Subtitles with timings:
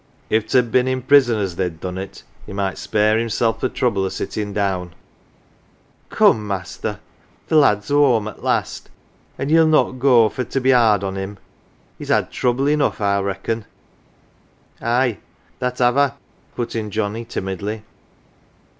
[0.31, 3.53] If 't 'ad ha' been in prison as they'd done it he might spare hinisel'
[3.53, 4.95] th' trouble o' sitting down."
[6.09, 6.99] "Come, master,
[7.49, 8.89] th' lad's whoam at last,
[9.37, 11.37] an' ye'll 65 E CELEBRITIES not go for to be 'ard on him.
[11.99, 13.65] He's had trouble enough I'll reckon.""
[14.81, 15.19] Aye,
[15.59, 16.13] that have I,"
[16.55, 17.83] put in Johnnie timidly.